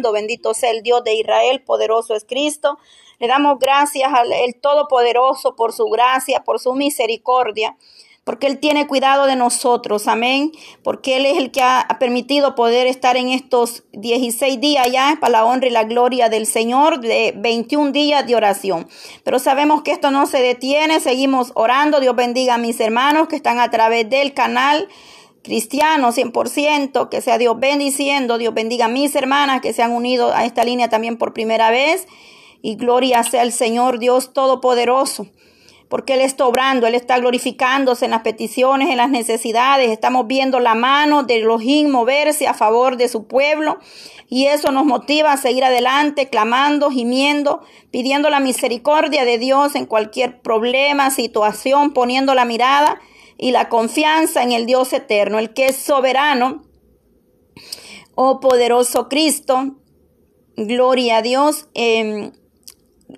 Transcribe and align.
Bendito 0.00 0.54
sea 0.54 0.70
el 0.70 0.82
Dios 0.82 1.04
de 1.04 1.14
Israel, 1.14 1.62
poderoso 1.62 2.14
es 2.14 2.24
Cristo. 2.24 2.78
Le 3.18 3.26
damos 3.26 3.58
gracias 3.58 4.10
al 4.12 4.32
el 4.32 4.54
Todopoderoso 4.54 5.54
por 5.54 5.72
su 5.72 5.86
gracia, 5.86 6.42
por 6.44 6.58
su 6.58 6.72
misericordia 6.72 7.76
porque 8.24 8.46
Él 8.46 8.58
tiene 8.58 8.86
cuidado 8.86 9.26
de 9.26 9.34
nosotros, 9.34 10.06
amén, 10.06 10.52
porque 10.84 11.16
Él 11.16 11.26
es 11.26 11.38
el 11.38 11.50
que 11.50 11.60
ha 11.62 11.96
permitido 11.98 12.54
poder 12.54 12.86
estar 12.86 13.16
en 13.16 13.28
estos 13.28 13.82
16 13.92 14.60
días 14.60 14.86
ya 14.92 15.18
para 15.20 15.32
la 15.32 15.44
honra 15.44 15.66
y 15.66 15.70
la 15.70 15.84
gloria 15.84 16.28
del 16.28 16.46
Señor, 16.46 17.00
de 17.00 17.34
21 17.36 17.90
días 17.90 18.24
de 18.26 18.36
oración. 18.36 18.88
Pero 19.24 19.38
sabemos 19.40 19.82
que 19.82 19.90
esto 19.90 20.12
no 20.12 20.26
se 20.26 20.40
detiene, 20.40 21.00
seguimos 21.00 21.50
orando, 21.54 21.98
Dios 21.98 22.14
bendiga 22.14 22.54
a 22.54 22.58
mis 22.58 22.78
hermanos 22.78 23.26
que 23.26 23.36
están 23.36 23.58
a 23.58 23.70
través 23.70 24.08
del 24.08 24.34
canal 24.34 24.88
cristiano 25.42 26.12
100%, 26.12 27.08
que 27.08 27.20
sea 27.20 27.38
Dios 27.38 27.58
bendiciendo, 27.58 28.38
Dios 28.38 28.54
bendiga 28.54 28.86
a 28.86 28.88
mis 28.88 29.14
hermanas 29.14 29.60
que 29.60 29.72
se 29.72 29.82
han 29.82 29.92
unido 29.92 30.32
a 30.34 30.44
esta 30.44 30.64
línea 30.64 30.88
también 30.88 31.18
por 31.18 31.32
primera 31.32 31.70
vez, 31.70 32.06
y 32.62 32.76
gloria 32.76 33.22
sea 33.24 33.42
el 33.42 33.52
Señor 33.52 33.98
Dios 33.98 34.32
Todopoderoso 34.32 35.26
porque 35.92 36.14
Él 36.14 36.22
está 36.22 36.46
obrando, 36.46 36.86
Él 36.86 36.94
está 36.94 37.18
glorificándose 37.18 38.06
en 38.06 38.12
las 38.12 38.22
peticiones, 38.22 38.88
en 38.88 38.96
las 38.96 39.10
necesidades. 39.10 39.90
Estamos 39.90 40.26
viendo 40.26 40.58
la 40.58 40.74
mano 40.74 41.22
de 41.22 41.36
Elohim 41.36 41.90
moverse 41.90 42.48
a 42.48 42.54
favor 42.54 42.96
de 42.96 43.08
su 43.08 43.26
pueblo 43.26 43.76
y 44.26 44.46
eso 44.46 44.72
nos 44.72 44.86
motiva 44.86 45.32
a 45.32 45.36
seguir 45.36 45.64
adelante, 45.64 46.30
clamando, 46.30 46.90
gimiendo, 46.90 47.60
pidiendo 47.90 48.30
la 48.30 48.40
misericordia 48.40 49.26
de 49.26 49.36
Dios 49.36 49.74
en 49.74 49.84
cualquier 49.84 50.40
problema, 50.40 51.10
situación, 51.10 51.92
poniendo 51.92 52.34
la 52.34 52.46
mirada 52.46 52.98
y 53.42 53.50
la 53.50 53.68
confianza 53.68 54.44
en 54.44 54.52
el 54.52 54.66
Dios 54.66 54.92
eterno, 54.92 55.40
el 55.40 55.52
que 55.52 55.66
es 55.66 55.76
soberano. 55.76 56.62
Oh 58.14 58.38
poderoso 58.38 59.08
Cristo, 59.08 59.78
gloria 60.56 61.16
a 61.16 61.22
Dios. 61.22 61.66
Eh, 61.74 62.30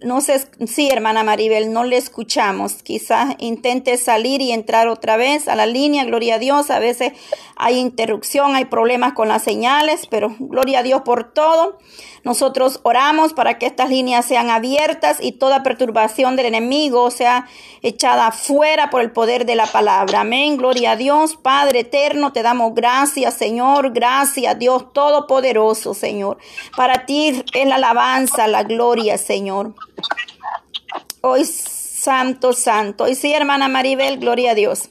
no 0.03 0.23
sé, 0.23 0.49
sí, 0.67 0.89
hermana 0.91 1.25
Maribel, 1.25 1.75
no 1.75 1.85
le 1.85 1.99
escuchamos. 1.99 2.83
Quizás 2.83 3.35
intente 3.39 3.99
salir 3.99 4.41
y 4.41 4.53
entrar 4.53 4.89
otra 4.89 5.19
vez 5.19 5.47
a 5.47 5.57
la 5.57 5.67
línea, 5.67 6.05
gloria 6.05 6.37
a 6.37 6.39
Dios. 6.39 6.71
A 6.71 6.79
veces 6.79 7.13
hay 7.57 7.79
interrupción, 7.79 8.55
hay 8.55 8.65
problemas 8.65 9.13
con 9.13 9.29
las 9.29 9.43
señales, 9.43 10.07
pero 10.09 10.35
gloria 10.39 10.79
a 10.79 10.83
Dios 10.83 11.03
por 11.03 11.35
todo. 11.35 11.77
Nosotros 12.25 12.81
oramos 12.83 13.35
para 13.35 13.59
que 13.59 13.67
estas 13.67 13.91
líneas 13.91 14.25
sean 14.25 14.49
abiertas 14.49 15.19
y 15.21 15.33
toda 15.33 15.63
perturbación 15.63 16.37
del 16.37 16.47
enemigo 16.47 17.11
sea 17.11 17.47
echada 17.83 18.33
fuera 18.33 18.89
por 18.89 19.03
el 19.03 19.13
poder 19.13 19.45
de 19.45 19.57
la 19.57 19.67
palabra. 19.67 20.21
Amén. 20.21 20.57
Gloria 20.57 20.93
a 20.93 20.97
Dios, 20.97 21.37
Padre 21.37 21.81
eterno, 21.81 22.33
te 22.33 22.43
damos 22.43 22.75
gracias, 22.75 23.35
Señor. 23.35 23.93
Gracias, 23.93 24.59
Dios 24.59 24.93
Todopoderoso, 24.95 25.93
Señor. 25.93 26.39
Para 26.77 27.05
ti 27.05 27.45
es 27.53 27.67
la 27.67 27.75
alabanza, 27.75 28.47
la 28.49 28.63
gloria, 28.63 29.19
Señor. 29.19 29.75
Hoy, 31.21 31.45
Santo, 31.45 32.53
Santo. 32.53 33.07
Y 33.07 33.15
sí, 33.15 33.33
hermana 33.33 33.69
Maribel, 33.69 34.19
gloria 34.19 34.53
a 34.53 34.55
Dios. 34.55 34.91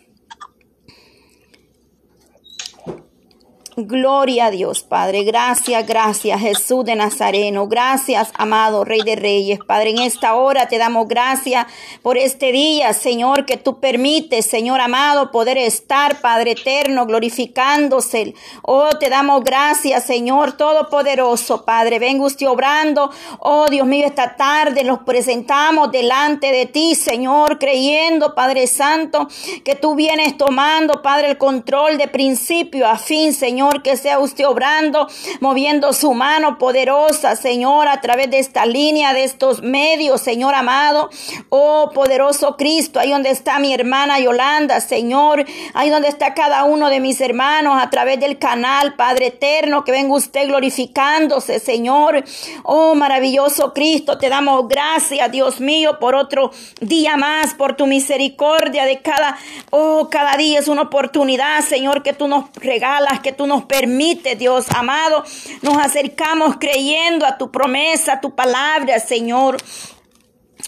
Gloria 3.76 4.46
a 4.46 4.52
Dios, 4.52 4.84
Padre. 4.84 5.24
Gracias, 5.24 5.88
gracias, 5.88 6.40
Jesús 6.40 6.86
de 6.86 6.96
Nazareno. 6.96 7.68
Gracias, 7.68 8.32
amado 8.36 8.86
Rey 8.86 9.02
de 9.02 9.16
Reyes. 9.16 9.58
Padre, 9.66 9.90
en 9.90 9.98
esta 9.98 10.36
hora 10.36 10.68
te 10.68 10.78
damos 10.78 11.08
gracias 11.08 11.66
por 12.04 12.20
este 12.20 12.52
día, 12.52 12.94
Señor, 12.94 13.48
que 13.48 13.58
tú 13.58 13.80
permites, 13.80 14.46
Señor 14.46 14.80
amado, 14.80 15.32
poder 15.32 15.58
estar, 15.58 16.22
Padre 16.22 16.52
eterno, 16.52 17.08
glorificándose. 17.08 18.36
Oh, 18.62 18.90
te 19.00 19.10
damos 19.10 19.44
gracias, 19.44 20.04
Señor 20.04 20.52
Todopoderoso, 20.52 21.66
Padre. 21.66 21.98
Venga 21.98 22.26
usted 22.26 22.48
obrando. 22.48 23.10
Oh, 23.40 23.66
Dios 23.72 23.88
mío, 23.88 24.06
esta 24.06 24.36
tarde 24.36 24.84
nos 24.84 25.00
presentamos 25.00 25.92
delante 25.92 26.52
de 26.52 26.68
ti, 26.68 26.94
Señor, 26.94 27.58
creyendo, 27.58 28.36
Padre 28.36 28.68
Santo, 28.68 29.28
que 29.66 29.74
tú 29.74 29.96
vienes 29.96 30.38
tomando, 30.38 31.02
Padre, 31.02 31.32
el 31.32 31.38
control 31.40 31.98
de 31.98 32.08
principio 32.08 32.88
a 32.88 33.00
fin, 33.00 33.34
Señor. 33.34 33.63
Señor, 33.64 33.82
que 33.82 33.96
sea 33.96 34.20
usted 34.20 34.46
obrando, 34.46 35.08
moviendo 35.40 35.94
su 35.94 36.14
mano 36.14 36.58
poderosa, 36.58 37.38
Señor, 37.38 37.88
a 37.88 38.02
través 38.02 38.30
de 38.30 38.40
esta 38.40 38.66
línea, 38.66 39.14
de 39.14 39.24
estos 39.24 39.62
medios, 39.62 40.20
Señor 40.20 40.54
amado. 40.54 41.10
Oh, 41.48 41.92
poderoso 41.94 42.58
Cristo, 42.58 43.00
ahí 43.00 43.12
donde 43.12 43.30
está 43.30 43.60
mi 43.60 43.74
hermana 43.74 44.20
Yolanda, 44.20 44.82
Señor, 44.82 45.46
ahí 45.74 45.90
donde 45.90 46.10
está 46.10 46.34
cada 46.34 46.66
uno 46.66 46.90
de 46.90 47.00
mis 47.00 47.22
hermanos 47.22 47.82
a 47.82 47.90
través 47.90 48.20
del 48.20 48.38
canal, 48.38 48.96
Padre 48.96 49.28
eterno, 49.28 49.86
que 49.86 49.94
venga 49.94 50.14
usted 50.14 50.48
glorificándose, 50.48 51.60
Señor. 51.60 52.26
Oh, 52.64 52.96
maravilloso 52.96 53.74
Cristo, 53.74 54.18
te 54.18 54.28
damos 54.28 54.68
gracias, 54.68 55.32
Dios 55.32 55.62
mío, 55.62 56.00
por 56.02 56.16
otro 56.16 56.52
día 56.82 57.16
más, 57.16 57.54
por 57.54 57.78
tu 57.78 57.88
misericordia 57.88 58.84
de 58.84 59.02
cada, 59.02 59.38
oh, 59.70 60.10
cada 60.10 60.36
día 60.36 60.60
es 60.60 60.68
una 60.68 60.82
oportunidad, 60.82 61.62
Señor, 61.62 62.04
que 62.04 62.12
tú 62.12 62.28
nos 62.28 62.46
regalas, 62.56 63.20
que 63.22 63.32
tú 63.32 63.48
nos 63.48 63.53
nos 63.54 63.66
permite, 63.66 64.36
Dios 64.36 64.66
amado. 64.76 65.24
Nos 65.62 65.78
acercamos 65.78 66.56
creyendo 66.60 67.26
a 67.26 67.38
tu 67.38 67.52
promesa, 67.52 68.14
a 68.14 68.22
tu 68.22 68.34
palabra, 68.34 69.00
Señor. 69.00 69.58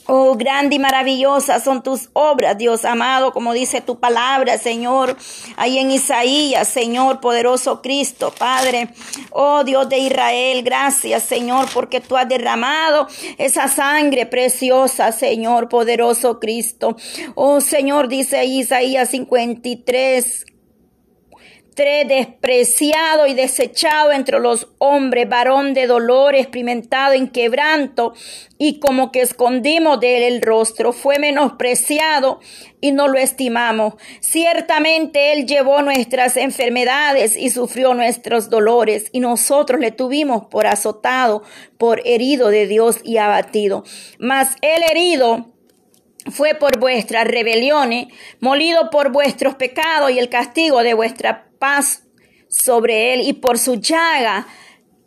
Oh, 0.07 0.35
grande 0.35 0.75
y 0.75 0.79
maravillosa 0.79 1.59
son 1.59 1.81
tus 1.81 2.09
obras, 2.13 2.55
Dios 2.59 2.85
amado, 2.85 3.31
como 3.33 3.53
dice 3.53 3.81
tu 3.81 3.99
palabra, 3.99 4.59
Señor, 4.59 5.17
ahí 5.55 5.79
en 5.79 5.89
Isaías, 5.89 6.67
Señor, 6.67 7.21
poderoso 7.21 7.81
Cristo, 7.81 8.31
Padre. 8.37 8.89
Oh, 9.31 9.63
Dios 9.63 9.89
de 9.89 9.97
Israel, 9.97 10.61
gracias, 10.61 11.23
Señor, 11.23 11.67
porque 11.73 12.01
tú 12.01 12.17
has 12.17 12.29
derramado 12.29 13.07
esa 13.39 13.67
sangre 13.67 14.27
preciosa, 14.27 15.11
Señor, 15.11 15.69
poderoso 15.69 16.39
Cristo. 16.39 16.95
Oh, 17.33 17.59
Señor, 17.59 18.07
dice 18.07 18.45
Isaías 18.45 19.09
53, 19.09 20.45
despreciado 21.83 23.27
y 23.27 23.33
desechado 23.33 24.13
entre 24.13 24.39
los 24.39 24.69
hombres, 24.77 25.27
varón 25.27 25.73
de 25.73 25.87
dolor, 25.87 26.33
experimentado 26.33 27.13
en 27.13 27.27
quebranto, 27.27 28.13
y 28.57 28.79
como 28.79 29.11
que 29.11 29.21
escondimos 29.21 29.99
de 29.99 30.17
él 30.17 30.35
el 30.35 30.41
rostro, 30.41 30.93
fue 30.93 31.19
menospreciado 31.19 32.39
y 32.79 32.93
no 32.93 33.09
lo 33.09 33.17
estimamos. 33.17 33.95
Ciertamente 34.21 35.33
él 35.33 35.45
llevó 35.45 35.81
nuestras 35.81 36.37
enfermedades 36.37 37.35
y 37.35 37.49
sufrió 37.49 37.93
nuestros 37.93 38.49
dolores, 38.49 39.09
y 39.11 39.19
nosotros 39.19 39.81
le 39.81 39.91
tuvimos 39.91 40.45
por 40.45 40.67
azotado, 40.67 41.43
por 41.77 42.01
herido 42.05 42.49
de 42.49 42.67
Dios 42.67 42.99
y 43.03 43.17
abatido. 43.17 43.83
Mas 44.17 44.55
el 44.61 44.83
herido 44.89 45.51
fue 46.31 46.55
por 46.55 46.79
vuestras 46.79 47.27
rebeliones, 47.27 48.07
molido 48.39 48.89
por 48.89 49.11
vuestros 49.11 49.55
pecados 49.55 50.11
y 50.11 50.19
el 50.19 50.29
castigo 50.29 50.81
de 50.81 50.93
vuestra 50.93 51.44
paz 51.57 52.03
sobre 52.49 53.13
él 53.13 53.21
y 53.21 53.33
por 53.33 53.57
su 53.57 53.75
llaga 53.75 54.47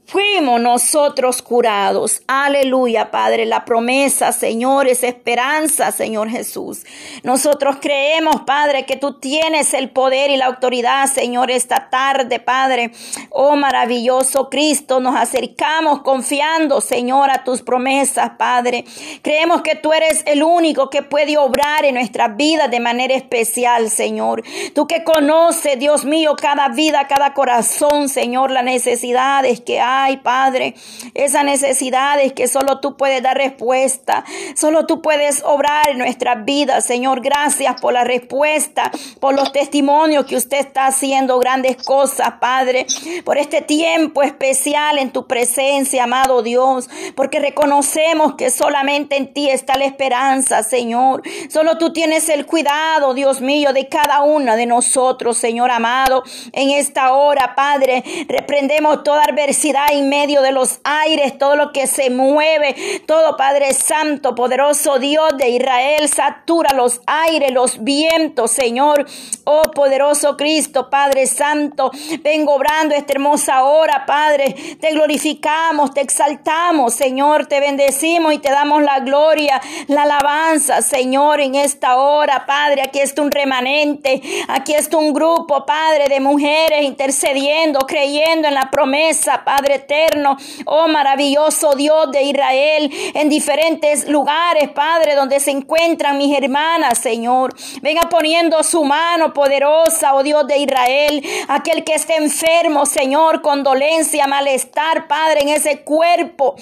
fuimos 0.08 0.58
nosotros 0.58 1.42
curados. 1.42 2.22
Aleluya, 2.26 3.10
Padre. 3.10 3.44
La 3.44 3.66
promesa, 3.66 4.32
Señor, 4.32 4.88
es 4.88 5.04
esperanza, 5.04 5.92
Señor 5.92 6.30
Jesús. 6.30 6.84
Nosotros 7.22 7.76
creemos, 7.80 8.40
Padre, 8.46 8.86
que 8.86 8.96
tú 8.96 9.18
tienes 9.20 9.74
el 9.74 9.90
poder 9.90 10.30
y 10.30 10.38
la 10.38 10.46
autoridad, 10.46 11.06
Señor, 11.12 11.50
esta 11.50 11.90
tarde, 11.90 12.40
Padre. 12.40 12.90
Oh, 13.28 13.54
maravilloso 13.56 14.48
Cristo, 14.48 14.98
nos 14.98 15.14
acercamos 15.14 16.00
confiando, 16.00 16.80
Señor, 16.80 17.30
a 17.30 17.44
tus 17.44 17.60
promesas, 17.60 18.30
Padre. 18.38 18.86
Creemos 19.20 19.60
que 19.60 19.74
tú 19.74 19.92
eres 19.92 20.22
el 20.24 20.42
único 20.42 20.88
que 20.88 21.02
puede 21.02 21.36
obrar 21.36 21.84
en 21.84 21.96
nuestras 21.96 22.34
vidas 22.34 22.70
de 22.70 22.80
manera 22.80 23.14
especial, 23.14 23.90
Señor. 23.90 24.42
Tú 24.74 24.86
que 24.86 25.04
conoces, 25.04 25.78
Dios 25.78 26.06
mío, 26.06 26.34
cada 26.40 26.68
vida, 26.68 27.06
cada 27.08 27.34
corazón, 27.34 28.08
Señor, 28.08 28.50
las 28.50 28.64
necesidades 28.64 29.60
que 29.60 29.80
hay 29.80 29.97
Ay, 30.00 30.18
Padre, 30.18 30.76
esas 31.14 31.42
necesidades 31.42 32.32
que 32.32 32.46
solo 32.46 32.78
tú 32.78 32.96
puedes 32.96 33.20
dar 33.20 33.36
respuesta, 33.36 34.24
solo 34.54 34.86
tú 34.86 35.02
puedes 35.02 35.42
obrar 35.42 35.90
en 35.90 35.98
nuestras 35.98 36.44
vidas, 36.44 36.84
Señor. 36.84 37.20
Gracias 37.20 37.80
por 37.80 37.92
la 37.92 38.04
respuesta, 38.04 38.92
por 39.18 39.34
los 39.34 39.50
testimonios 39.50 40.24
que 40.24 40.36
usted 40.36 40.58
está 40.58 40.86
haciendo 40.86 41.40
grandes 41.40 41.82
cosas, 41.82 42.34
Padre, 42.40 42.86
por 43.24 43.38
este 43.38 43.60
tiempo 43.60 44.22
especial 44.22 44.98
en 44.98 45.10
tu 45.10 45.26
presencia, 45.26 46.04
amado 46.04 46.42
Dios, 46.42 46.88
porque 47.16 47.40
reconocemos 47.40 48.36
que 48.36 48.50
solamente 48.50 49.16
en 49.16 49.34
ti 49.34 49.50
está 49.50 49.76
la 49.76 49.84
esperanza, 49.84 50.62
Señor. 50.62 51.22
Solo 51.48 51.76
tú 51.76 51.92
tienes 51.92 52.28
el 52.28 52.46
cuidado, 52.46 53.14
Dios 53.14 53.40
mío, 53.40 53.72
de 53.72 53.88
cada 53.88 54.22
una 54.22 54.54
de 54.54 54.66
nosotros, 54.66 55.36
Señor 55.36 55.72
amado. 55.72 56.22
En 56.52 56.70
esta 56.70 57.14
hora, 57.14 57.56
Padre, 57.56 58.04
reprendemos 58.28 59.02
toda 59.02 59.24
adversidad 59.24 59.87
en 59.90 60.08
medio 60.08 60.42
de 60.42 60.52
los 60.52 60.80
aires, 60.84 61.38
todo 61.38 61.56
lo 61.56 61.72
que 61.72 61.86
se 61.86 62.10
mueve, 62.10 62.74
todo 63.06 63.36
Padre 63.36 63.72
Santo, 63.74 64.34
poderoso 64.34 64.98
Dios 64.98 65.36
de 65.36 65.50
Israel, 65.50 66.08
satura 66.08 66.74
los 66.74 67.00
aires, 67.06 67.52
los 67.52 67.82
vientos, 67.82 68.50
Señor. 68.50 69.06
Oh 69.44 69.70
poderoso 69.74 70.36
Cristo, 70.36 70.90
Padre 70.90 71.26
Santo, 71.26 71.90
vengo 72.22 72.54
obrando 72.54 72.94
esta 72.94 73.12
hermosa 73.14 73.64
hora, 73.64 74.04
Padre. 74.06 74.54
Te 74.80 74.90
glorificamos, 74.92 75.94
te 75.94 76.00
exaltamos, 76.00 76.94
Señor, 76.94 77.46
te 77.46 77.60
bendecimos 77.60 78.34
y 78.34 78.38
te 78.38 78.50
damos 78.50 78.82
la 78.82 79.00
gloria, 79.00 79.60
la 79.86 80.02
alabanza, 80.02 80.82
Señor, 80.82 81.40
en 81.40 81.54
esta 81.54 81.96
hora, 81.96 82.44
Padre. 82.46 82.82
Aquí 82.82 83.00
está 83.00 83.22
un 83.22 83.30
remanente, 83.30 84.20
aquí 84.48 84.74
está 84.74 84.98
un 84.98 85.12
grupo, 85.12 85.64
Padre, 85.64 86.08
de 86.08 86.20
mujeres 86.20 86.82
intercediendo, 86.82 87.80
creyendo 87.80 88.48
en 88.48 88.54
la 88.54 88.70
promesa, 88.70 89.44
Padre 89.44 89.77
eterno. 89.78 90.36
Oh 90.64 90.88
maravilloso 90.88 91.72
Dios 91.74 92.10
de 92.12 92.22
Israel, 92.22 92.90
en 93.14 93.28
diferentes 93.28 94.08
lugares, 94.08 94.68
Padre, 94.70 95.14
donde 95.14 95.40
se 95.40 95.50
encuentran 95.50 96.18
mis 96.18 96.36
hermanas, 96.36 96.98
Señor. 96.98 97.54
Venga 97.82 98.02
poniendo 98.08 98.62
su 98.62 98.84
mano 98.84 99.32
poderosa, 99.32 100.14
oh 100.14 100.22
Dios 100.22 100.46
de 100.46 100.58
Israel, 100.58 101.24
aquel 101.48 101.84
que 101.84 101.94
esté 101.94 102.16
enfermo, 102.16 102.86
Señor, 102.86 103.42
con 103.42 103.62
dolencia, 103.62 104.26
malestar, 104.26 105.08
Padre, 105.08 105.42
en 105.42 105.48
ese 105.48 105.82
cuerpo. 105.82 106.56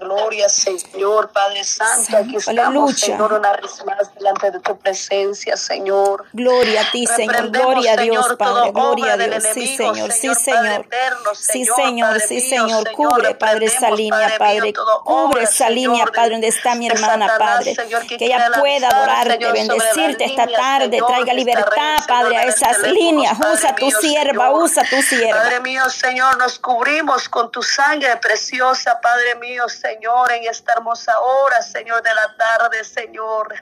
Gloria, 0.00 0.48
Señor, 0.48 1.30
Padre 1.30 1.64
Santo, 1.64 2.16
aquí 2.16 2.36
estamos, 2.36 2.98
Señor, 2.98 3.32
una 3.32 3.52
vez 3.52 3.84
más 3.84 4.14
delante 4.14 4.50
de 4.50 4.60
tu 4.60 4.78
presencia, 4.78 5.56
Señor. 5.56 6.24
Gloria 6.32 6.82
a 6.82 6.90
ti, 6.90 7.06
Señor, 7.06 7.50
gloria 7.50 7.92
a 7.92 7.96
Dios, 7.96 8.26
Padre, 8.38 8.70
gloria 8.72 9.14
a 9.14 9.16
Dios, 9.16 9.44
sí, 9.52 9.76
Señor, 9.76 10.12
sí, 10.12 10.34
Señor, 10.34 10.86
sí, 11.34 11.64
Señor, 11.64 12.20
sí, 12.20 12.40
Señor, 12.40 12.90
cubre, 12.92 13.34
Padre, 13.34 13.66
esa 13.66 13.90
línea, 13.90 14.38
Padre, 14.38 14.72
cubre 15.04 15.42
esa 15.42 15.68
línea, 15.68 16.06
Padre, 16.06 16.30
donde 16.30 16.48
está 16.48 16.74
mi 16.74 16.86
hermana, 16.86 17.36
Padre, 17.38 17.76
que 18.08 18.24
ella 18.24 18.52
pueda 18.58 18.88
adorarte, 18.88 19.52
bendecirte 19.52 20.24
esta 20.24 20.46
tarde, 20.46 21.02
traiga 21.06 21.34
libertad, 21.34 21.98
Padre, 22.06 22.36
a 22.36 22.44
esas 22.44 22.82
líneas, 22.82 23.36
usa 23.38 23.74
tu 23.74 23.90
sierva, 23.90 24.52
usa 24.52 24.84
tu 24.88 25.02
sierva. 25.02 25.42
Padre 25.42 25.60
mío, 25.60 25.88
Señor, 25.90 26.38
nos 26.38 26.58
cubrimos 26.58 27.28
con 27.28 27.50
tu 27.50 27.62
sangre 27.62 28.16
preciosa, 28.16 29.00
Padre 29.00 29.29
mío, 29.36 29.68
Señor, 29.68 30.32
en 30.32 30.44
esta 30.44 30.72
hermosa 30.74 31.18
hora, 31.20 31.62
Señor, 31.62 32.02
de 32.02 32.14
la 32.14 32.36
tarde, 32.36 32.84
Señor. 32.84 33.54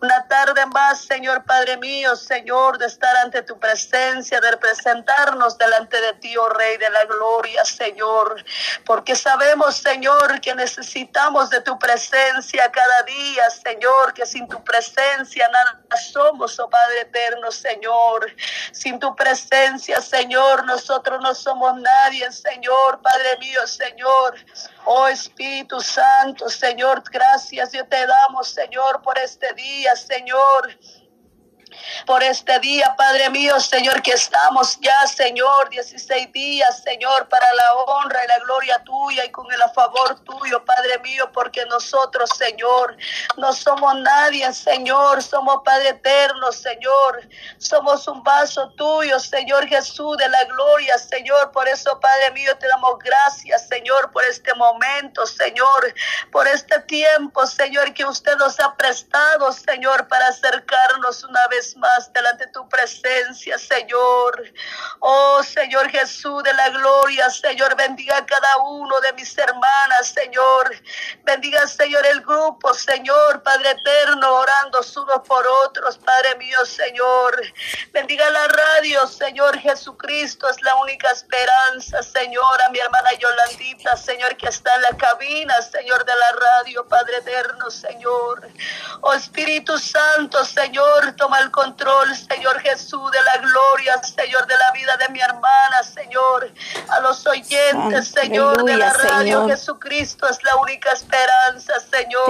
Una 0.00 0.26
tarde 0.28 0.66
más, 0.66 1.02
Señor, 1.02 1.44
Padre 1.44 1.76
mío, 1.78 2.16
Señor, 2.16 2.78
de 2.78 2.86
estar 2.86 3.16
ante 3.18 3.42
tu 3.42 3.58
presencia, 3.58 4.40
de 4.40 4.56
presentarnos 4.56 5.56
delante 5.58 6.00
de 6.00 6.14
ti, 6.14 6.36
oh 6.36 6.48
Rey 6.48 6.76
de 6.76 6.90
la 6.90 7.04
Gloria, 7.04 7.64
Señor. 7.64 8.44
Porque 8.84 9.14
sabemos, 9.14 9.76
Señor, 9.76 10.40
que 10.40 10.54
necesitamos 10.54 11.50
de 11.50 11.60
tu 11.60 11.78
presencia 11.78 12.70
cada 12.70 13.02
día, 13.02 13.50
Señor, 13.50 14.12
que 14.14 14.26
sin 14.26 14.48
tu 14.48 14.62
presencia 14.64 15.48
nada 15.48 15.83
somos, 15.96 16.58
oh 16.58 16.68
Padre 16.68 17.02
eterno, 17.02 17.50
Señor. 17.50 18.34
Sin 18.72 18.98
tu 18.98 19.14
presencia, 19.14 20.00
Señor, 20.00 20.64
nosotros 20.66 21.20
no 21.22 21.34
somos 21.34 21.74
nadie, 21.80 22.30
Señor, 22.32 23.00
Padre 23.00 23.38
mío, 23.38 23.66
Señor. 23.66 24.36
Oh 24.84 25.08
Espíritu 25.08 25.80
Santo, 25.80 26.48
Señor, 26.48 27.02
gracias 27.10 27.72
yo 27.72 27.86
te 27.86 28.06
damos, 28.06 28.48
Señor, 28.48 29.00
por 29.02 29.18
este 29.18 29.52
día, 29.54 29.96
Señor 29.96 30.76
por 32.06 32.22
este 32.22 32.58
día, 32.60 32.94
Padre 32.96 33.30
mío, 33.30 33.58
Señor, 33.60 34.02
que 34.02 34.12
estamos 34.12 34.78
ya, 34.80 35.06
Señor, 35.06 35.68
16 35.70 36.32
días, 36.32 36.82
Señor, 36.82 37.28
para 37.28 37.46
la 37.54 37.74
honra 37.74 38.24
y 38.24 38.28
la 38.28 38.38
gloria 38.44 38.82
tuya 38.84 39.24
y 39.24 39.30
con 39.30 39.50
el 39.52 39.60
favor 39.74 40.20
tuyo, 40.20 40.64
Padre 40.64 40.98
mío, 41.00 41.30
porque 41.32 41.64
nosotros, 41.66 42.30
Señor, 42.36 42.96
no 43.36 43.52
somos 43.52 43.94
nadie, 43.96 44.52
Señor, 44.52 45.22
somos 45.22 45.62
Padre 45.64 45.90
eterno, 45.90 46.52
Señor, 46.52 47.28
somos 47.58 48.06
un 48.08 48.22
vaso 48.22 48.70
tuyo, 48.76 49.18
Señor 49.18 49.66
Jesús, 49.66 50.16
de 50.16 50.28
la 50.28 50.44
gloria, 50.44 50.98
Señor, 50.98 51.50
por 51.52 51.68
eso, 51.68 51.98
Padre 52.00 52.30
mío, 52.32 52.56
te 52.58 52.68
damos 52.68 52.98
gracias, 52.98 53.68
Señor, 53.68 54.10
por 54.12 54.24
este 54.24 54.54
momento, 54.54 55.26
Señor, 55.26 55.94
por 56.30 56.46
este 56.46 56.80
tiempo, 56.82 57.46
Señor, 57.46 57.92
que 57.94 58.04
usted 58.04 58.36
nos 58.36 58.58
ha 58.60 58.74
prestado, 58.76 59.52
Señor, 59.52 60.08
para 60.08 60.28
acercarnos 60.28 61.24
una 61.24 61.46
vez 61.48 61.73
más 61.76 62.12
delante 62.12 62.46
de 62.46 62.52
tu 62.52 62.68
presencia, 62.68 63.58
Señor. 63.58 64.52
Oh 65.00 65.42
Señor 65.42 65.90
Jesús 65.90 66.42
de 66.42 66.52
la 66.54 66.68
gloria, 66.70 67.30
Señor, 67.30 67.76
bendiga 67.76 68.16
a 68.16 68.26
cada 68.26 68.56
uno 68.58 69.00
de 69.00 69.12
mis 69.14 69.36
hermanas, 69.36 70.12
Señor. 70.14 70.74
Bendiga, 71.24 71.66
Señor, 71.66 72.04
el 72.06 72.20
grupo, 72.20 72.74
Señor, 72.74 73.42
Padre 73.42 73.70
eterno, 73.70 74.34
orando 74.34 74.80
unos 74.96 75.26
por 75.26 75.46
otros, 75.66 75.98
Padre 75.98 76.36
mío, 76.36 76.58
Señor. 76.64 77.40
Bendiga 77.92 78.28
la 78.30 78.46
radio, 78.48 79.06
Señor 79.06 79.58
Jesucristo, 79.58 80.48
es 80.48 80.60
la 80.62 80.74
única 80.76 81.10
esperanza, 81.10 82.02
Señor, 82.02 82.62
a 82.66 82.70
mi 82.70 82.78
hermana 82.78 83.10
Yolandita, 83.18 83.96
Señor, 83.96 84.36
que 84.36 84.48
está 84.48 84.74
en 84.74 84.82
la 84.82 84.96
cabina, 84.96 85.60
Señor 85.62 86.04
de 86.04 86.12
la 86.14 86.32
radio, 86.32 86.86
Padre 86.86 87.16
eterno, 87.18 87.70
Señor. 87.70 88.48
Oh 89.00 89.12
Espíritu 89.12 89.78
Santo, 89.78 90.44
Señor, 90.44 91.14
toma 91.16 91.40
el 91.40 91.50
control, 91.50 91.63
Señor 92.14 92.60
Jesús, 92.60 93.10
de 93.10 93.22
la 93.22 93.38
gloria, 93.38 94.02
Señor, 94.02 94.46
de 94.46 94.56
la 94.56 94.70
vida 94.72 94.96
de 94.96 95.08
mi 95.08 95.20
hermana, 95.20 95.82
Señor, 95.82 96.50
a 96.88 97.00
los 97.00 97.26
oyentes, 97.26 98.08
Señor, 98.08 98.64
de 98.64 98.76
la 98.76 98.92
radio, 98.92 99.48
Jesucristo 99.48 100.28
es 100.28 100.42
la 100.42 100.56
única 100.56 100.90
esperanza, 100.90 101.74
Señor. 101.90 102.26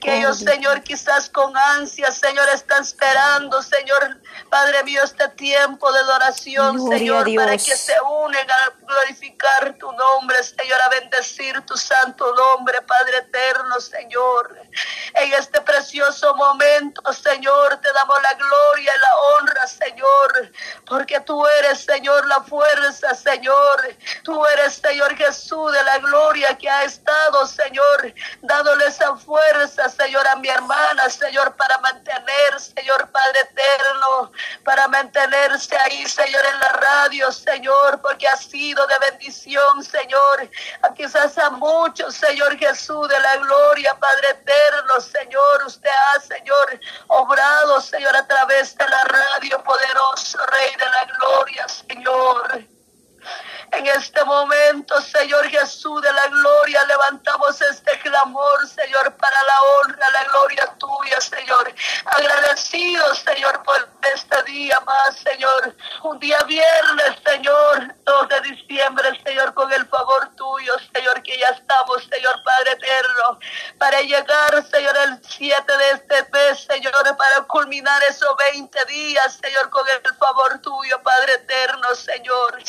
Que 0.00 0.18
ellos, 0.18 0.38
Señor, 0.38 0.82
quizás 0.82 1.30
con 1.30 1.56
ansia, 1.56 2.10
Señor, 2.10 2.48
están 2.54 2.82
esperando, 2.82 3.62
Señor, 3.62 4.20
Padre 4.50 4.84
mío, 4.84 5.00
este 5.02 5.28
tiempo 5.28 5.90
de 5.92 6.00
adoración, 6.00 6.88
Señor, 6.88 7.26
para 7.36 7.52
que 7.52 7.76
se 7.76 7.94
unen 8.24 8.50
a 8.50 8.72
glorificar 8.86 9.76
tu 9.78 9.90
nombre, 9.92 10.42
Señor, 10.42 10.78
a 10.82 10.88
bendecir 11.00 11.60
tu 11.62 11.76
santo 11.76 12.34
nombre, 12.34 12.80
Padre 12.82 13.18
eterno, 13.18 13.80
Señor. 13.80 14.58
En 15.14 15.32
este 15.32 15.60
precioso 15.62 16.34
momento, 16.34 17.12
Señor, 17.12 17.76
te 17.80 17.92
damos 17.92 18.16
la 18.22 18.34
gloria 18.34 18.92
y 18.94 19.00
la 19.00 19.16
honra, 19.16 19.66
Señor, 19.66 20.52
porque 20.86 21.20
tú 21.20 21.46
eres, 21.46 21.80
Señor, 21.84 22.26
la 22.26 22.42
fuerza, 22.42 23.14
Señor. 23.14 23.96
Tú 24.22 24.44
eres, 24.46 24.74
Señor 24.76 25.16
Jesús, 25.16 25.72
de 25.72 25.82
la 25.84 25.98
gloria 25.98 26.56
que 26.56 26.68
ha 26.68 26.84
estado, 26.84 27.46
Señor, 27.46 28.14
dándole 28.42 28.86
esa 28.86 29.16
fuerza, 29.16 29.88
Señor, 29.88 30.26
a 30.28 30.36
mi 30.36 30.48
hermana, 30.48 31.08
Señor, 31.10 31.54
para 31.56 31.78
mantener, 31.78 32.60
Señor 32.60 33.10
Padre 33.10 33.40
eterno, 33.40 34.27
mantenerse 34.86 35.76
ahí, 35.76 36.06
Señor, 36.06 36.44
en 36.54 36.60
la 36.60 36.68
radio, 36.68 37.32
Señor, 37.32 38.00
porque 38.00 38.28
ha 38.28 38.36
sido 38.36 38.86
de 38.86 38.94
bendición, 39.10 39.82
Señor, 39.82 40.48
a 40.82 40.94
quizás 40.94 41.36
a 41.38 41.50
muchos, 41.50 42.14
Señor 42.14 42.56
Jesús, 42.58 43.08
de 43.08 43.18
la 43.18 43.36
gloria, 43.38 43.98
Padre 43.98 44.28
eterno, 44.30 45.00
Señor, 45.00 45.64
usted 45.66 45.90
ha, 45.90 46.20
Señor, 46.20 46.80
obrado, 47.08 47.80
Señor, 47.80 48.14
a 48.14 48.26
través 48.26 48.76
de 48.76 48.88
la 48.88 49.02
radio, 49.04 49.62
poderoso 49.64 50.38
Rey 50.46 50.70
de 50.76 50.86
la 50.86 51.04
gloria, 51.16 51.66
Señor. 51.68 52.64
En 53.72 53.86
este 53.86 54.24
momento, 54.24 55.00
Señor 55.02 55.46
Jesús 55.48 56.00
de 56.00 56.12
la 56.12 56.26
gloria, 56.28 56.84
levantamos 56.84 57.60
este 57.60 57.98
clamor, 58.00 58.66
Señor, 58.66 59.14
para 59.16 59.42
la 59.42 59.62
honra, 59.62 60.10
la 60.10 60.24
gloria 60.24 60.74
tuya, 60.78 61.20
Señor. 61.20 61.74
Agradecidos, 62.06 63.18
Señor, 63.18 63.62
por 63.62 63.88
este 64.12 64.42
día 64.44 64.80
más, 64.80 65.16
Señor. 65.18 65.76
Un 66.02 66.18
día 66.18 66.38
viernes, 66.44 67.16
Señor, 67.24 67.94
2 68.04 68.28
de 68.28 68.40
diciembre, 68.40 69.20
Señor, 69.24 69.52
con 69.52 69.70
el 69.72 69.86
favor 69.86 70.30
tuyo, 70.34 70.72
Señor, 70.94 71.22
que 71.22 71.38
ya 71.38 71.48
estamos, 71.48 72.02
Señor 72.04 72.42
Padre 72.42 72.72
eterno, 72.72 73.38
para 73.78 74.00
llegar, 74.00 74.64
Señor, 74.70 74.96
el 74.96 75.20
7 75.22 75.76
de 75.76 75.90
este 75.90 76.28
mes, 76.32 76.64
Señor, 76.64 77.16
para 77.16 77.42
culminar 77.42 78.02
esos 78.04 78.34
20 78.52 78.84
días, 78.86 79.38
Señor, 79.42 79.68
con 79.70 79.86
el 79.88 80.14
favor 80.16 80.58
tuyo, 80.60 81.02
Padre 81.02 81.34
eterno, 81.34 81.94
Señor. 81.94 82.62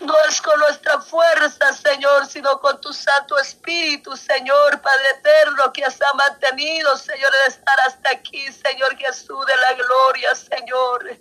No 0.00 0.14
con 0.42 0.58
nuestra 0.60 1.00
fuerza, 1.00 1.72
Señor, 1.72 2.26
sino 2.26 2.60
con 2.60 2.80
tu 2.80 2.92
Santo 2.92 3.38
Espíritu, 3.38 4.16
Señor, 4.16 4.80
Padre 4.80 5.04
eterno, 5.18 5.72
que 5.72 5.84
has 5.84 5.98
mantenido, 6.14 6.96
Señor, 6.96 7.30
de 7.30 7.50
estar 7.52 7.80
hasta 7.86 8.10
aquí, 8.10 8.50
Señor 8.52 8.96
Jesús 8.96 9.46
de 9.46 9.56
la 9.56 9.72
gloria, 9.74 10.34
Señor. 10.34 11.18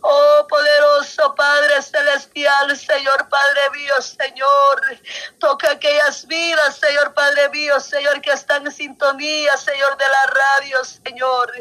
Oh, 0.00 0.46
poderoso 0.48 1.34
Padre 1.34 1.82
celestial, 1.82 2.76
Señor, 2.76 3.28
Padre 3.28 3.70
mío, 3.74 3.94
Señor. 4.00 4.98
Toca 5.38 5.72
aquellas 5.72 6.26
vidas, 6.26 6.76
Señor, 6.76 7.14
Padre 7.14 7.48
mío, 7.50 7.80
Señor, 7.80 8.20
que 8.20 8.32
están 8.32 8.66
en 8.66 8.72
sintonía, 8.72 9.56
Señor, 9.56 9.96
de 9.96 10.04
la 10.08 10.26
radio, 10.26 10.84
Señor 10.84 11.52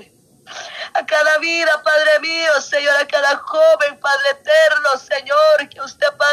a 0.93 1.05
cada 1.05 1.37
vida, 1.37 1.81
Padre 1.83 2.19
mío, 2.19 2.61
Señor, 2.61 2.95
a 2.97 3.07
cada 3.07 3.37
joven, 3.37 3.99
Padre 3.99 4.29
eterno, 4.31 4.89
Señor, 4.99 5.69
que 5.69 5.81
usted, 5.81 6.07
Padre 6.17 6.30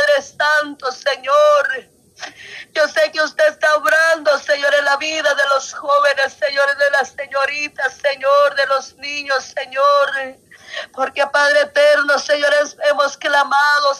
niños, 9.19 9.45
Señor. 9.45 10.39
Porque 10.93 11.27
Padre 11.27 11.63
eterno, 11.63 12.19
Señor, 12.19 12.53
hemos 12.91 13.17
clamado, 13.17 13.95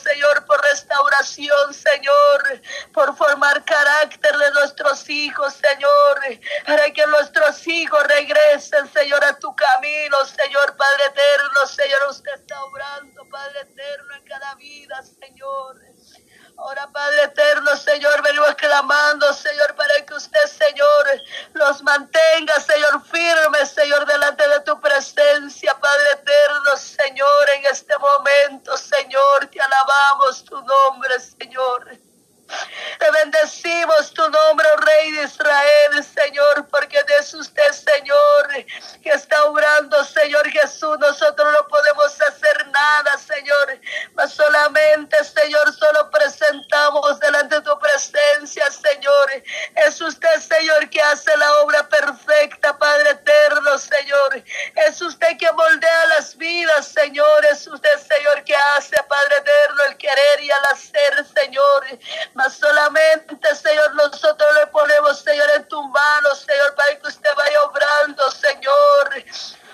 en 27.55 27.67
este 27.67 27.95
momento, 27.99 28.77
Señor. 28.77 29.47
Te 29.51 29.61
alabamos 29.61 30.45
tu 30.45 30.57
nombre, 30.57 31.21
Señor. 31.21 32.08
Te 32.99 33.11
bendecimos 33.11 34.13
tu 34.15 34.23
nombre, 34.23 34.67
oh 34.75 34.81
Rey 34.81 35.13
de 35.13 35.23
Israel, 35.25 36.05
Señor, 36.05 36.67
porque 36.69 36.99
es 37.19 37.35
usted, 37.35 37.73
Señor, 37.73 38.65
que 39.03 39.11
está 39.11 39.45
obrando, 39.45 40.03
Señor 40.05 40.49
Jesús. 40.51 40.99
Nosotros 40.99 41.53
no 41.53 41.69
podemos 41.69 42.21
hacer 42.21 42.67
nada, 42.69 43.19
Señor, 43.19 43.79
mas 44.15 44.33
solamente, 44.33 45.17
Señor, 45.25 45.73
solo 45.75 46.11
presentamos 46.11 47.21
delante 47.21 47.57
de 47.57 47.63
tu 47.63 47.79
presencia, 47.79 48.71
Señor. 48.71 49.43
Es 49.75 50.01
usted, 50.01 50.41
Señor, 50.41 50.89
que 50.91 51.03
hace 51.03 51.37
la 51.37 51.53
obra 51.61 51.89
perfecta, 51.89 52.77
Padre 52.79 53.11
eterno, 53.11 53.79
Señor. 53.79 54.43
Es 54.87 55.01
usted 55.03 55.37
que 55.39 55.53
moldea 55.53 56.07
las 56.17 56.37
vidas, 56.37 56.89
Señor. 56.89 57.45
Es 57.47 57.67
usted, 57.67 57.99
Señor, 57.99 58.43
que 58.45 58.57
hace, 58.57 58.97
Padre 59.05 59.37
eterno, 59.37 59.83
el 59.89 59.97
querer 59.97 60.41
y 60.41 60.51
al 60.51 60.65
hacer, 60.73 61.27
Señor 61.35 61.99
mas 62.39 62.55
solamente, 62.55 63.53
Señor, 63.57 63.97
nosotros 63.97 64.49
le 64.61 64.69
ponemos, 64.69 65.19
Señor, 65.19 65.51
en 65.57 65.67
tu 65.67 65.83
mano, 65.83 66.35
Señor, 66.37 66.73
para 66.77 66.97
que 66.97 67.09
usted 67.09 67.31
vaya 67.37 67.63
obrando, 67.65 68.31
Señor. 68.31 69.25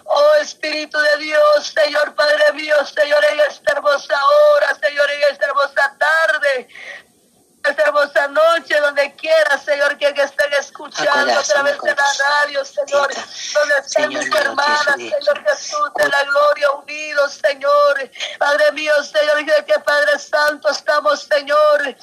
Oh 0.05 0.35
Espíritu 0.41 0.99
de 0.99 1.17
Dios, 1.19 1.75
Señor 1.75 2.15
Padre 2.15 2.53
mío, 2.55 2.75
Señor, 2.87 3.23
en 3.33 3.41
esta 3.41 3.73
hermosa 3.73 4.15
hora, 4.15 4.79
Señor, 4.83 5.11
en 5.11 5.23
esta 5.31 5.45
hermosa 5.45 5.97
tarde, 5.99 6.69
en 6.69 7.71
esta 7.71 7.83
hermosa 7.83 8.29
noche, 8.29 8.81
donde 8.81 9.15
quiera, 9.15 9.59
Señor, 9.59 9.99
que, 9.99 10.09
estén 10.09 10.53
escuchando 10.59 11.39
a 11.39 11.43
través 11.43 11.79
de 11.83 11.95
la 11.95 12.07
radio, 12.31 12.65
Señor, 12.65 13.11
donde 13.55 13.75
estén 13.85 14.09
mis 14.09 14.35
hermanas, 14.35 14.97
Señor 14.97 15.45
Jesús 15.49 15.91
de 15.97 16.09
la 16.09 16.25
gloria, 16.25 16.71
unidos, 16.71 17.41
Señor, 17.47 18.11
Padre 18.39 18.73
mío, 18.73 18.95
Señor, 19.03 19.65
que 19.67 19.81
Padre 19.81 20.19
Santo 20.19 20.71
estamos, 20.71 21.23
Señor, 21.23 21.97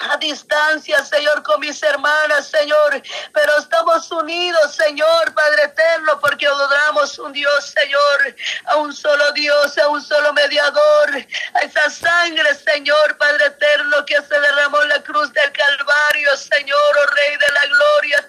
a 0.00 0.16
distancia, 0.16 1.04
Señor, 1.04 1.42
con 1.42 1.60
mis 1.60 1.82
hermanas, 1.82 2.48
Señor, 2.48 3.02
pero 3.32 3.58
estamos 3.58 4.10
unidos, 4.10 4.74
Señor, 4.74 5.34
Padre 5.34 5.64
eterno, 5.64 6.18
porque 6.20 6.46
adoramos 6.46 7.18
un 7.18 7.32
Dios, 7.32 7.74
Señor, 7.80 8.34
a 8.66 8.76
un 8.76 8.94
solo 8.94 9.30
Dios, 9.32 9.76
a 9.78 9.88
un 9.88 10.02
solo 10.02 10.32
mediador, 10.32 11.26
a 11.54 11.58
esa 11.60 11.90
sangre, 11.90 12.54
Señor, 12.54 13.16
Padre 13.18 13.46
eterno, 13.46 14.04
que 14.06 14.16
se 14.16 14.40
derramó 14.40 14.82
la 14.84 15.02
cruz 15.02 15.32
del 15.32 15.52
Calvario, 15.52 16.36
Señor, 16.36 16.78
oh 16.78 17.06
Rey 17.06 17.36
de 17.36 17.52
la 17.52 17.66
gloria, 17.66 18.19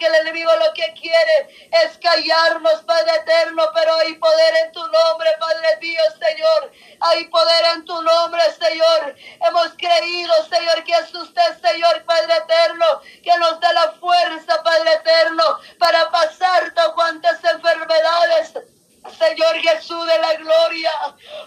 porque 0.00 0.06
el 0.06 0.26
enemigo 0.26 0.50
lo 0.56 0.72
que 0.72 0.94
quiere 0.98 1.68
es 1.84 1.98
callarnos, 1.98 2.82
Padre 2.86 3.16
eterno, 3.16 3.64
pero 3.74 3.94
hay 3.96 4.14
poder 4.14 4.54
en 4.64 4.72
tu 4.72 4.80
nombre, 4.80 5.28
Padre 5.38 5.76
mío, 5.80 6.00
Señor. 6.18 6.72
Hay 7.00 7.26
poder 7.26 7.64
en 7.74 7.84
tu 7.84 8.00
nombre, 8.00 8.40
Señor. 8.58 9.14
Hemos 9.46 9.68
creído, 9.76 10.32
Señor, 10.48 10.84
que 10.84 10.92
es 10.92 11.14
usted, 11.14 11.60
Señor, 11.60 12.02
Padre 12.04 12.34
eterno, 12.34 12.86
que 13.22 13.36
nos 13.38 13.60
da 13.60 13.72
la 13.74 13.92
fuerza, 13.92 14.62
Padre 14.62 14.94
eterno, 14.94 15.44
para 15.78 16.10
pasar 16.10 16.72
cuantas 16.94 17.44
enfermedades 17.44 18.79
Señor 19.08 19.56
Jesús 19.60 20.06
de 20.06 20.18
la 20.18 20.34
gloria. 20.34 20.92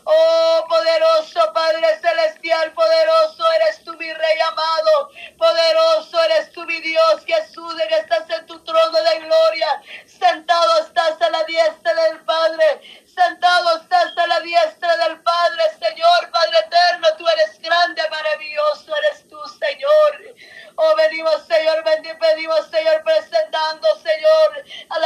Oh, 0.03 0.65
poderoso 0.67 1.53
Padre 1.53 1.99
Celestial, 2.01 2.73
poderoso 2.73 3.51
eres 3.53 3.83
tú, 3.83 3.93
mi 3.93 4.11
Rey 4.11 4.39
amado. 4.47 5.11
Poderoso 5.37 6.23
eres 6.23 6.51
tú, 6.51 6.65
mi 6.65 6.81
Dios 6.81 7.23
Jesús, 7.25 7.79
en 7.79 7.87
que 7.87 7.97
estás 7.97 8.29
en 8.29 8.45
tu 8.47 8.59
trono 8.63 8.97
de 9.03 9.19
gloria. 9.19 9.81
Sentado 10.05 10.79
estás 10.79 11.21
a 11.21 11.29
la 11.29 11.43
diestra 11.43 11.93
del 11.93 12.19
Padre. 12.25 13.03
Sentado 13.05 13.77
estás 13.77 14.17
a 14.17 14.27
la 14.27 14.39
diestra 14.39 14.97
del 14.97 15.21
Padre, 15.21 15.63
Señor, 15.79 16.31
Padre 16.31 16.57
eterno. 16.65 17.07
Tú 17.17 17.27
eres 17.27 17.59
grande, 17.59 18.01
maravilloso 18.09 18.95
eres 18.95 19.29
tú, 19.29 19.39
Señor. 19.59 20.35
Oh, 20.75 20.95
venimos, 20.95 21.45
Señor, 21.45 21.83
venimos, 21.83 22.67
Señor, 22.71 23.03
presentando, 23.03 23.87
Señor 24.01 24.52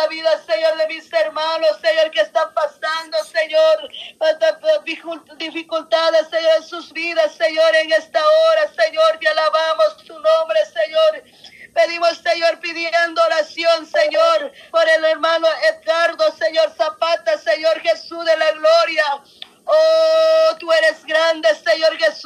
vida, 0.08 0.30
Señor, 0.46 0.78
de 0.78 0.88
mis 0.88 1.12
hermanos, 1.14 1.78
Señor, 1.82 2.12
que 2.12 2.22
están 2.22 2.54
pasando, 2.54 3.18
Señor, 3.26 3.90
dificultades, 5.38 6.28
Señor, 6.30 6.52
en 6.58 6.64
sus 6.64 6.92
vidas, 6.94 7.36
Señor, 7.36 7.76
en 7.76 7.92
esta 7.92 8.20
hora, 8.20 8.72
Señor, 8.74 9.18
te 9.20 9.28
alabamos 9.28 9.98
tu 10.06 10.14
nombre, 10.14 10.60
Señor. 10.66 11.24
Pedimos, 11.74 12.18
Señor, 12.18 12.60
pidiendo 12.60 13.22
oración, 13.24 13.86
Señor, 13.86 14.52
por 14.72 14.90
el 14.90 15.06
hermano 15.06 15.48
Edgardo, 15.72 16.36
Señor 16.36 16.74
Zapata, 16.76 17.38
Señor 17.38 17.80
Jesús 17.82 18.26
de 18.26 18.38
la 18.38 18.52
gloria. 18.52 19.04
Oh, 19.70 20.56
tú 20.60 20.72
eres 20.72 21.06
grande, 21.06 21.50
Señor 21.56 21.96
Jesús 21.98 22.17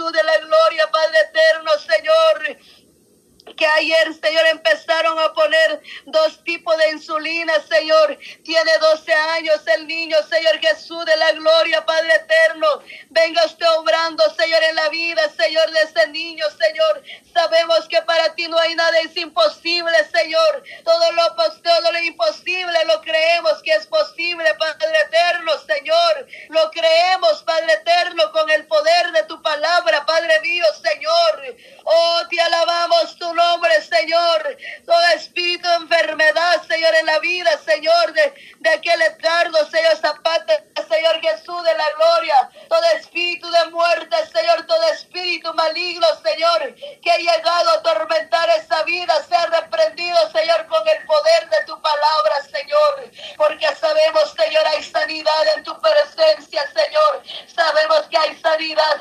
vida, 14.92 15.24
Señor, 15.36 15.72
de 15.72 15.82
ese 15.82 16.08
niño, 16.10 16.46
Señor. 16.52 17.04
Sabemos 17.34 17.88
que 17.88 18.02
para 18.04 18.36
ti 18.36 18.48
no 18.48 18.60
hay 18.60 18.76
nada 18.76 19.00
es 19.00 19.18
imposible, 19.18 19.98
Señor. 20.14 20.64
Todo 20.84 21.12
lo, 21.14 21.36
todo 21.36 21.92
lo 21.92 22.00
imposible 22.00 22.78
lo 22.86 23.02
creemos 23.02 23.62
que 23.64 23.72
es 23.72 23.88
posible, 23.88 24.54
Padre 24.56 25.00
eterno, 25.08 25.54
Señor. 25.66 26.28
Lo 26.50 26.70
creemos, 26.72 27.42
Padre 27.44 27.74
eterno, 27.74 28.32
con 28.32 28.50
el 28.52 28.68
poder 28.68 29.12
de 29.14 29.24
tu 29.24 29.42
palabra, 29.42 30.06
Padre 30.06 30.40
mío, 30.42 30.66
Señor. 30.84 31.56
Oh, 31.84 32.22
te 32.30 32.40
alabamos 32.40 33.18
tu 33.18 33.34
nombre, 33.34 33.82
Señor. 33.82 34.58
Todo 34.86 35.08
espíritu 35.16 35.68
de 35.68 35.76
enfermedad, 35.76 36.62
Señor, 36.68 36.94
en 36.96 37.06
la 37.06 37.20
vida, 37.20 37.58
Señor, 37.66 38.14
de, 38.14 38.34
de 38.60 38.70
aquel 38.70 39.02
Edgardo, 39.02 39.70
Señor 39.70 39.98
Zapata, 39.98 40.64
Señor 40.90 41.22
Jesús 41.22 41.64
de 41.64 41.74
la 41.76 41.90
gloria. 41.96 42.50
Todo 42.70 42.84
espíritu 42.98 43.50
de 43.50 43.66
muerte, 43.72 44.16
Señor, 44.34 44.66
todo 44.66 44.81
espíritu 44.84 45.54
maligno, 45.54 46.08
Señor, 46.24 46.76
que 47.02 47.12
ha 47.12 47.18
llegado 47.18 47.70
a 47.70 47.74
atormentar 47.74 48.50
esa 48.50 48.84
vida, 48.84 49.14
sea 49.24 49.46
reprendido, 49.48 50.18
Señor, 50.32 50.66
con 50.68 50.88
el 50.88 51.06
poder 51.06 51.50
de 51.50 51.66
tu 51.66 51.82
palabra, 51.82 52.42
Señor. 52.52 53.12
Porque 53.38 53.76
sabemos, 53.76 54.34
Señor, 54.38 54.66
hay 54.68 54.84
sanidad 54.84 55.58
en 55.58 55.64
tu 55.64 55.80
presencia, 55.80 56.62
Señor. 56.74 57.24
Sabemos 57.48 58.02
que 58.10 58.18
hay 58.18 58.36
sanidad, 58.38 59.01